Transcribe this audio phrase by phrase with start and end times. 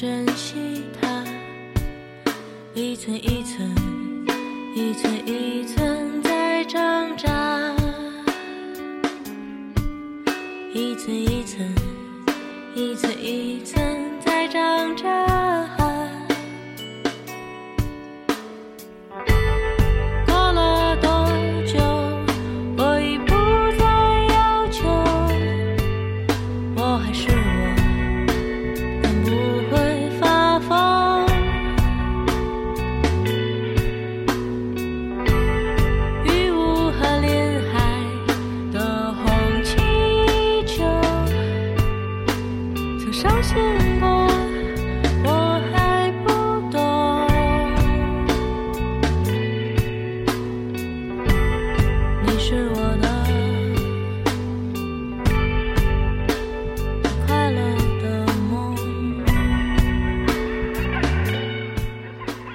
[0.00, 1.22] 珍惜它。
[2.72, 3.70] 一寸一寸，
[4.74, 5.28] 一寸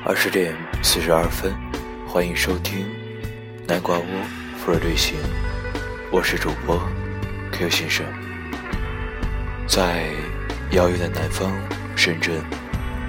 [0.08, 1.52] 二十点四十二分，
[2.08, 2.86] 欢迎收听
[3.67, 4.06] 南瓜屋
[4.56, 5.17] 富尔旅行，
[6.11, 6.80] 我是主播
[7.52, 8.06] Q 先生，
[9.67, 10.11] 在
[10.73, 11.52] 遥远的南方
[11.95, 12.36] 深圳，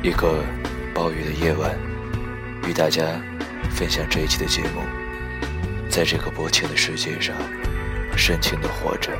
[0.03, 0.43] 一个
[0.95, 1.79] 暴雨的夜晚，
[2.67, 3.21] 与大家
[3.71, 4.81] 分享这一期的节目。
[5.91, 7.37] 在这个薄情的世界上，
[8.17, 9.13] 深情的活着。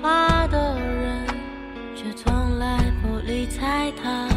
[0.00, 1.26] 怕的人，
[1.94, 4.29] 却从来不理睬他。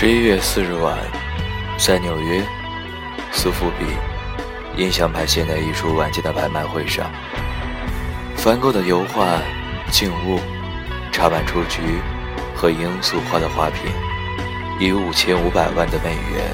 [0.00, 0.96] 十一月四日晚，
[1.76, 2.42] 在纽约
[3.32, 3.84] 苏富比
[4.82, 7.12] 印象派现代艺术晚间的拍卖会上，
[8.34, 9.36] 梵高的油画
[9.90, 10.38] 《静物》
[11.12, 11.82] 插满雏菊
[12.56, 13.92] 和罂粟花的花瓶，
[14.80, 16.50] 以五千五百万的美元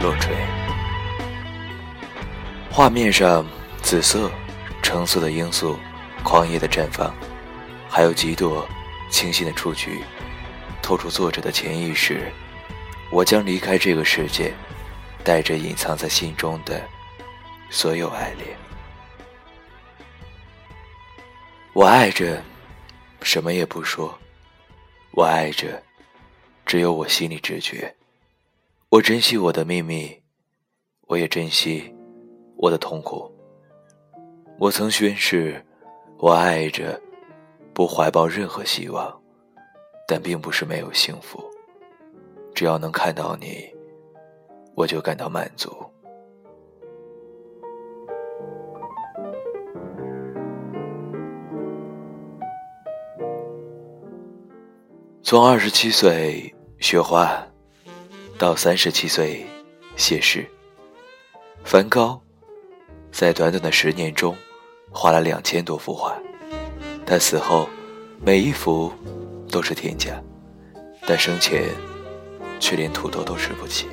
[0.00, 0.34] 落锤。
[2.68, 3.46] 画面上，
[3.80, 4.28] 紫色、
[4.82, 5.78] 橙色的罂粟
[6.24, 7.14] 狂野的绽放，
[7.88, 8.66] 还有几朵
[9.08, 10.02] 清新的雏菊，
[10.82, 12.32] 透出作者的潜意识。
[13.12, 14.54] 我将离开这个世界，
[15.22, 16.82] 带着隐藏在心中的
[17.68, 18.56] 所有爱恋。
[21.74, 22.42] 我爱着，
[23.20, 24.18] 什么也不说。
[25.10, 25.82] 我爱着，
[26.64, 27.94] 只有我心里直觉。
[28.88, 30.18] 我珍惜我的秘密，
[31.02, 31.94] 我也珍惜
[32.56, 33.30] 我的痛苦。
[34.58, 35.62] 我曾宣誓，
[36.16, 36.98] 我爱着，
[37.74, 39.20] 不怀抱任何希望，
[40.08, 41.44] 但并不是没有幸福。
[42.62, 43.68] 只要能看到你，
[44.76, 45.68] 我就感到满足。
[55.24, 57.44] 从二十七岁学画，
[58.38, 59.44] 到三十七岁
[59.96, 60.46] 谢世，
[61.64, 62.22] 梵高
[63.10, 64.36] 在短短的十年中
[64.92, 66.16] 画了两千多幅画。
[67.04, 67.68] 他死后，
[68.24, 68.92] 每一幅
[69.50, 70.22] 都是天价，
[71.04, 71.64] 但生前
[72.62, 73.88] 却连土豆都吃不起。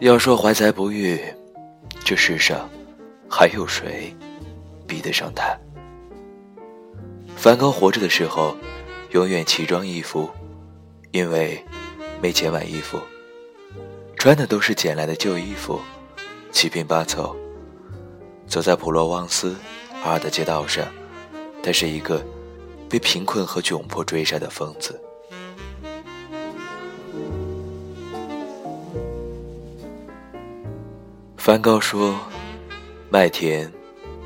[0.00, 1.18] 要说怀才不遇，
[2.04, 2.68] 这世上
[3.30, 4.14] 还有谁
[4.86, 5.58] 比得上他？
[7.34, 8.54] 梵高活着的时候，
[9.12, 10.28] 永远奇装异服，
[11.12, 11.64] 因为
[12.20, 13.00] 没钱买衣服，
[14.18, 15.80] 穿的都是捡来的旧衣服，
[16.50, 17.34] 七拼八凑。
[18.46, 19.56] 走在普罗旺斯
[20.04, 20.86] 阿尔的街道上，
[21.62, 22.22] 他是一个
[22.92, 25.00] 被贫困和窘迫追杀的疯子。
[31.38, 32.14] 梵高说
[33.08, 33.72] ：“麦田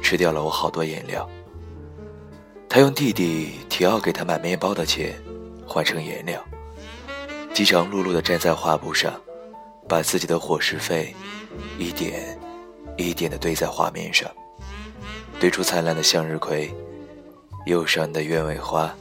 [0.02, 1.30] 吃掉了我好多颜料。”
[2.68, 5.16] 他用弟弟提奥给他买面包的钱
[5.64, 6.44] 换成颜料，
[7.54, 9.14] 饥肠辘辘地站在画布上，
[9.88, 11.14] 把自己的伙食费
[11.78, 12.36] 一点
[12.96, 14.28] 一点地堆在画面上，
[15.38, 16.74] 堆出灿烂的向日葵、
[17.66, 18.94] 忧伤的鸢尾花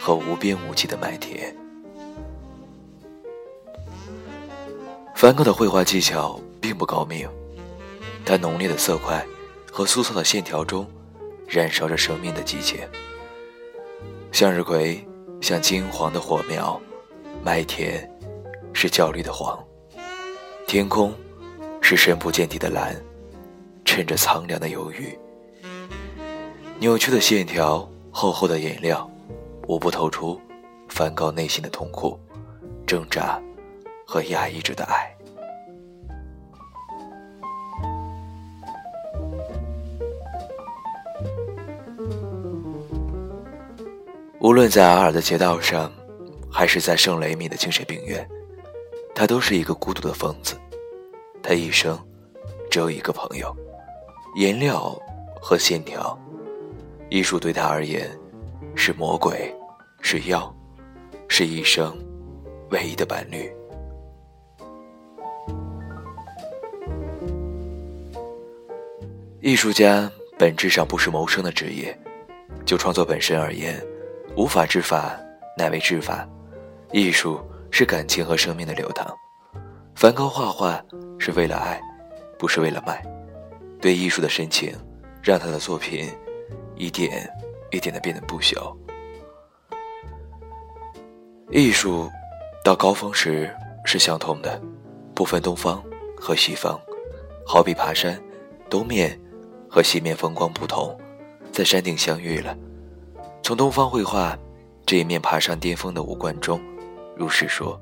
[0.00, 1.56] 和无边无际的麦田。
[5.14, 7.28] 梵高的绘画技巧并不高明。
[8.24, 9.26] 在浓烈的色块
[9.72, 10.86] 和粗糙的线条中，
[11.48, 12.78] 燃烧着生命的激情。
[14.30, 15.04] 向日葵
[15.40, 16.80] 像金黄的火苗，
[17.42, 18.08] 麦田
[18.72, 19.58] 是焦绿的黄，
[20.66, 21.12] 天空
[21.80, 22.94] 是深不见底的蓝，
[23.84, 25.18] 衬着苍凉的忧郁。
[26.78, 29.08] 扭曲的线条，厚厚的颜料，
[29.68, 30.40] 无不透出
[30.88, 32.18] 梵高内心的痛苦、
[32.86, 33.40] 挣扎
[34.06, 35.16] 和压抑着的爱。
[44.40, 45.92] 无论在阿尔的街道上，
[46.50, 48.26] 还是在圣雷米的精神病院，
[49.14, 50.56] 他都是一个孤独的疯子。
[51.42, 51.98] 他一生
[52.70, 53.54] 只有一个朋友，
[54.36, 54.98] 颜料
[55.40, 56.18] 和线条。
[57.10, 58.08] 艺术对他而言，
[58.76, 59.52] 是魔鬼，
[60.00, 60.54] 是药，
[61.26, 61.92] 是一生
[62.70, 63.52] 唯一的伴侣。
[69.40, 70.08] 艺术家
[70.38, 71.98] 本质上不是谋生的职业，
[72.64, 73.84] 就创作本身而言。
[74.36, 75.18] 无法治法，
[75.58, 76.24] 乃为治法。
[76.92, 77.40] 艺术
[77.72, 79.12] 是感情和生命的流淌。
[79.96, 80.80] 梵高画画
[81.18, 81.80] 是为了爱，
[82.38, 83.04] 不是为了卖。
[83.80, 84.72] 对艺术的深情，
[85.20, 86.08] 让他的作品
[86.80, 87.30] 一点
[87.70, 88.74] 一点的变得不朽。
[91.50, 92.10] 艺术
[92.64, 93.54] 到高峰时
[93.84, 94.58] 是相通的，
[95.14, 95.84] 不分东方
[96.16, 96.80] 和西方。
[97.46, 98.18] 好比爬山，
[98.70, 99.20] 东面
[99.68, 100.98] 和西面风光不同，
[101.52, 102.56] 在山顶相遇了。
[103.42, 104.38] 从东方绘画
[104.86, 106.58] 这一面爬上巅峰的五官中，
[107.14, 107.78] 如是说：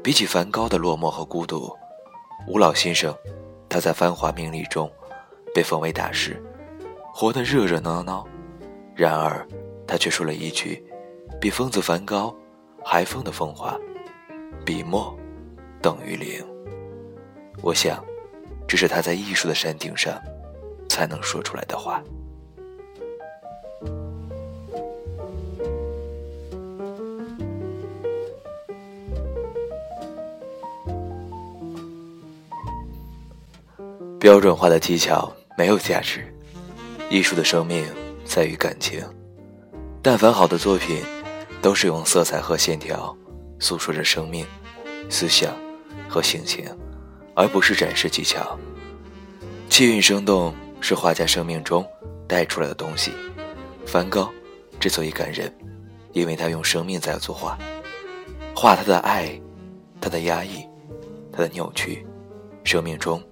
[0.00, 1.74] 比起梵高的落寞和孤独，
[2.46, 3.12] 吴老先生
[3.68, 4.88] 他在繁华名利中
[5.52, 6.40] 被封为大师，
[7.18, 8.28] 活得热热闹闹。
[8.94, 9.48] 然而，
[9.86, 10.84] 他却说了一句
[11.40, 12.36] 比疯子梵高
[12.84, 13.74] 还疯的疯话：
[14.66, 15.16] 笔墨
[15.80, 16.44] 等于零。
[17.62, 18.04] 我想，
[18.68, 20.12] 这是他在艺术的山顶上
[20.90, 22.02] 才能说出来的话。
[34.20, 36.30] 标准化的技巧没有价值，
[37.08, 37.86] 艺术的生命
[38.24, 39.02] 在于感情。
[40.02, 41.02] 但凡好的作品，
[41.60, 43.16] 都是用色彩和线条
[43.58, 44.46] 诉说着生命、
[45.08, 45.52] 思想
[46.08, 46.64] 和心情，
[47.34, 48.58] 而不是展示技巧。
[49.68, 51.84] 气韵生动是画家生命中
[52.28, 53.12] 带出来的东西。
[53.84, 54.32] 梵高
[54.78, 55.52] 之所以感人，
[56.12, 57.58] 因为他用生命在作画，
[58.54, 59.40] 画他的爱，
[60.00, 60.64] 他的压抑，
[61.32, 62.06] 他的扭曲，
[62.64, 63.22] 生命中。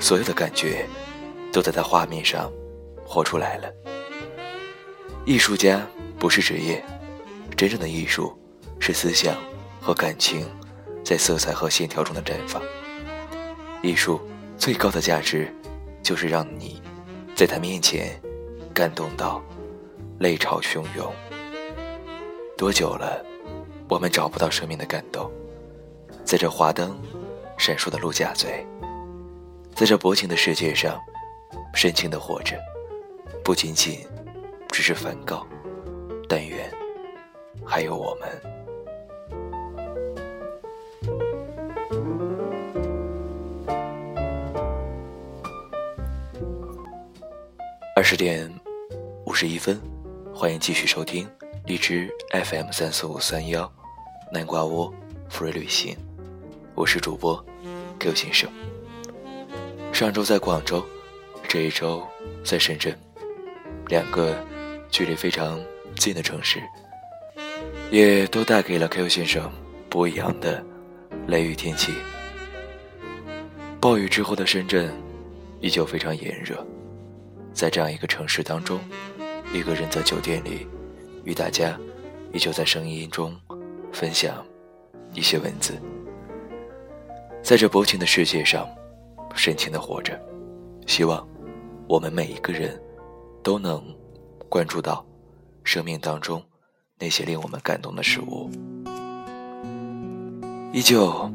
[0.00, 0.86] 所有的感觉，
[1.52, 2.50] 都在他画面上
[3.12, 3.70] 活出来了。
[5.26, 5.86] 艺术家
[6.18, 6.82] 不是职业，
[7.54, 8.34] 真正的艺术
[8.80, 9.36] 是思想
[9.82, 10.48] 和感情
[11.04, 12.62] 在色彩和线条中的绽放。
[13.82, 14.18] 艺术
[14.56, 15.54] 最高的价值，
[16.02, 16.80] 就是让你
[17.36, 18.18] 在他面前
[18.72, 19.42] 感动到
[20.18, 21.12] 泪潮汹涌。
[22.56, 23.22] 多久了，
[23.90, 25.30] 我们找不到生命的感动？
[26.24, 26.98] 在这华灯
[27.58, 28.66] 闪烁的陆家嘴。
[29.74, 30.98] 在这薄情的世界上，
[31.74, 32.56] 深情的活着，
[33.44, 34.06] 不仅仅
[34.68, 35.46] 只是梵高。
[36.28, 36.72] 但愿
[37.64, 38.30] 还有我们。
[47.94, 48.50] 二十点
[49.26, 49.78] 五十一分，
[50.34, 51.28] 欢迎继续收听
[51.66, 53.70] 荔枝 FM 三四五三幺
[54.32, 54.92] 南瓜窝
[55.28, 55.94] 福瑞旅行，
[56.74, 57.44] 我是主播
[57.98, 58.50] Q 先生。
[59.92, 60.82] 上周在广州，
[61.46, 62.02] 这一周
[62.42, 62.98] 在深圳，
[63.92, 64.34] 两个
[64.88, 65.62] 距离非常
[65.96, 66.58] 近的城市，
[67.90, 69.52] 也都带给了 Q 先生
[69.90, 70.64] 不一样的
[71.26, 71.92] 雷雨天气。
[73.78, 74.90] 暴雨之后的深圳，
[75.60, 76.66] 依旧非常炎热。
[77.52, 78.80] 在这样一个城市当中，
[79.52, 80.66] 一个人在酒店里，
[81.24, 81.78] 与大家
[82.32, 83.38] 依旧在声音中
[83.92, 84.42] 分享
[85.12, 85.74] 一些文字。
[87.42, 88.66] 在这薄情的世界上，
[89.34, 90.18] 深情的活着。
[90.86, 91.28] 希望
[91.86, 92.81] 我们每一个人
[93.42, 93.82] 都能
[94.48, 95.04] 关注到
[95.64, 96.42] 生命当中
[96.98, 98.50] 那些令我们感动的事物。
[100.72, 101.30] 依旧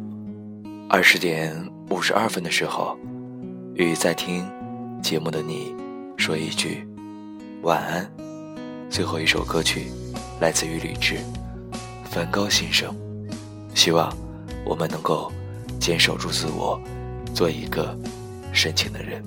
[0.89, 1.53] 二十点
[1.89, 2.97] 五十二分的时候，
[3.75, 4.49] 与在听
[5.01, 5.75] 节目的你
[6.17, 6.87] 说一句
[7.61, 8.09] 晚安。
[8.89, 9.91] 最后一首歌曲
[10.39, 11.15] 来自于李志
[12.05, 12.95] 《梵高先生》，
[13.75, 14.15] 希望
[14.65, 15.31] 我们能够
[15.79, 16.81] 坚守住自我，
[17.35, 17.95] 做一个
[18.53, 19.21] 深情的人。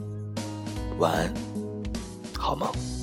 [0.98, 1.32] 晚安，
[2.40, 2.99] 好吗。